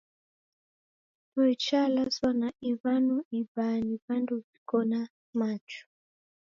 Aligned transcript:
Kitoi 1.23 1.55
cha 1.63 1.81
laswa 1.95 2.31
na 2.41 2.49
iwanu 2.69 3.15
ibaa 3.39 3.77
ni 3.87 3.95
wandu 4.09 4.35
wiko 4.51 4.79
na 4.91 4.99
machu 5.39 5.87